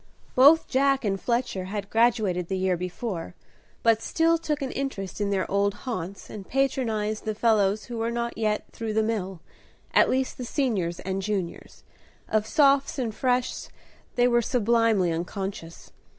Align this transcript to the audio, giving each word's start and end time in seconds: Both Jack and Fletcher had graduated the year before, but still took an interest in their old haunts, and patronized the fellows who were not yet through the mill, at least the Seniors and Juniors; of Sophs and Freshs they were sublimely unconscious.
Both 0.33 0.67
Jack 0.67 1.05
and 1.05 1.21
Fletcher 1.21 1.65
had 1.65 1.91
graduated 1.91 2.47
the 2.47 2.57
year 2.57 2.75
before, 2.75 3.35
but 3.83 4.01
still 4.01 4.39
took 4.39 4.63
an 4.63 4.71
interest 4.71 5.21
in 5.21 5.29
their 5.29 5.45
old 5.51 5.75
haunts, 5.85 6.27
and 6.27 6.49
patronized 6.49 7.23
the 7.23 7.35
fellows 7.35 7.83
who 7.83 7.99
were 7.99 8.09
not 8.09 8.35
yet 8.35 8.63
through 8.71 8.93
the 8.93 9.03
mill, 9.03 9.41
at 9.93 10.09
least 10.09 10.39
the 10.39 10.43
Seniors 10.43 10.99
and 11.01 11.21
Juniors; 11.21 11.83
of 12.27 12.47
Sophs 12.47 12.97
and 12.97 13.13
Freshs 13.13 13.69
they 14.15 14.27
were 14.27 14.41
sublimely 14.41 15.11
unconscious. 15.11 15.91